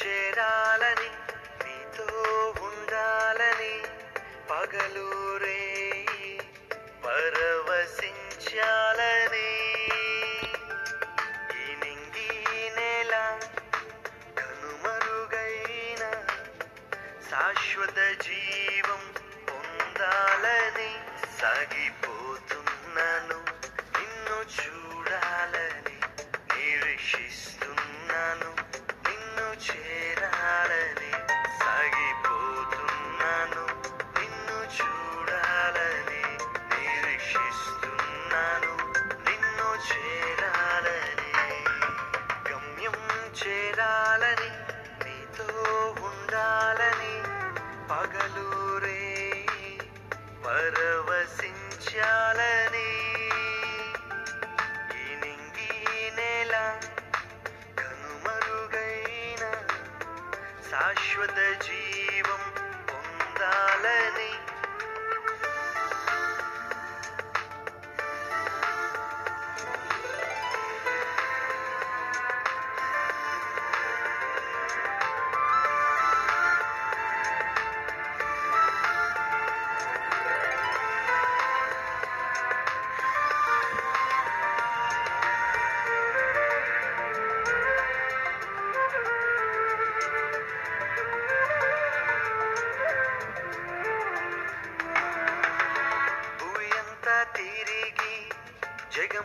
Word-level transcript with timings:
చేరాలని 0.00 1.10
నీతో 1.64 2.06
ఉండాలని 2.62 3.74
పగలూరే 4.50 5.62
పరవశించాలని. 7.04 8.10
ఈ 11.60 11.62
నింగి 11.82 12.32
నేల 12.76 13.14
కనుమరుగైన 14.38 16.02
శాశ్వత 17.30 17.98
జీవం 18.26 19.02
పొందాలని 19.50 20.92
సాగిపోతున్నాను. 21.40 23.39
ఉండాలని 46.30 47.14
పగలూరే 47.90 49.00
పరవశించాలని. 50.44 51.40
ఈ 55.00 55.02
నింగి 55.22 55.72
నేల 56.18 56.54
కనుమరుగైన 57.78 59.44
శాశ్వత 60.70 61.38
జీ 61.66 61.79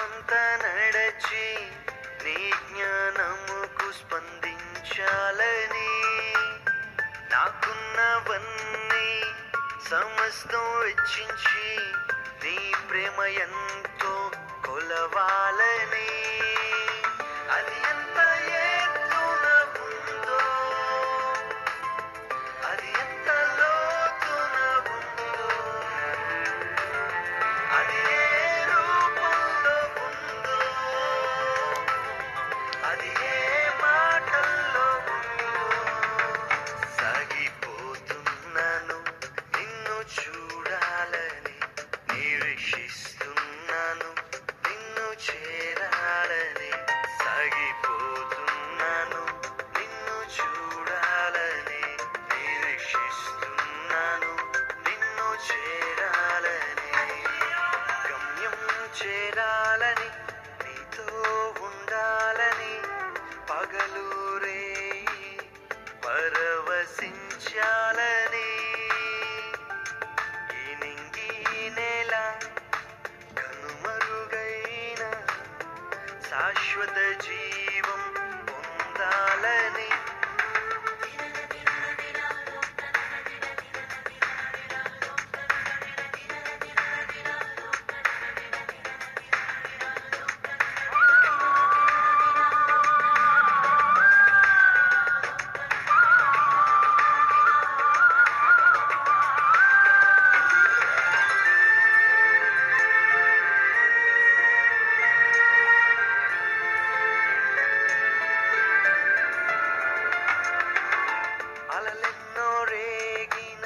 జగమంతా 0.00 0.56
నడచి 0.56 1.70
నీ 2.24 2.50
జ్ఞానముకు 2.50 3.92
స్పందించాలని. 3.92 5.88
నాకున్నవన్నీ 7.30 9.22
సమస్తం 9.90 10.80
వెచ్చించి 10.80 11.78
నీ 12.44 12.72
ప్రేమ 12.90 13.24
ఎంతో 13.24 14.30
కొలవాలని. 14.66 16.19
చేరాలని 45.24 46.70
సాగిపోతున్నాను. 47.24 49.22
నిన్ను 49.78 50.18
చూడాలని 50.36 51.82
నిరీక్షిస్తున్నాను. 52.32 54.32
నిన్ను 54.88 55.28
చేరాలని 55.48 56.92
గమ్యం 58.08 58.58
చేరాలని 59.00 60.08
నీతో 60.64 61.06
ఉండాలని 61.60 62.74
పగలూరే 63.50 64.62
పరవశించాలని 66.06 66.98
శాశ్వత 76.80 77.69
అలలెన్నో 111.89 112.49
రేగిన 112.63 113.63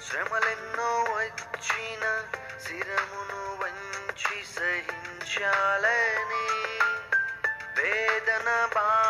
శ్రమలెన్నో 0.00 0.88
వచ్చిన 1.10 2.04
శిరమును 2.64 3.42
వంచి 3.60 4.38
సహించాలని 4.54 6.46
వేదన 7.78 8.48
బాధలు 8.74 9.01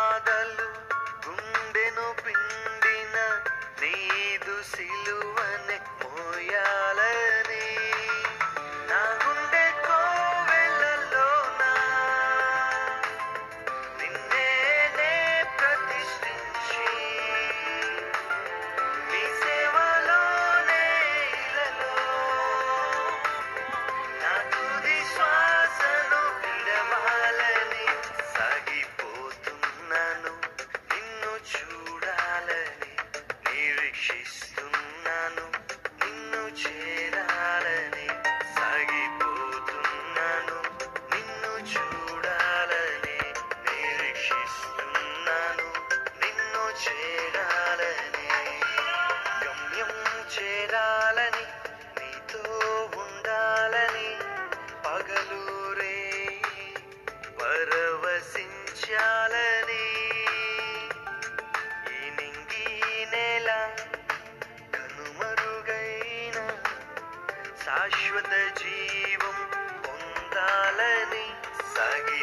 శాశ్వత 67.84 68.34
జీవం 68.58 69.38
పొందాలని 69.84 71.24
సాగిపో 71.74 72.13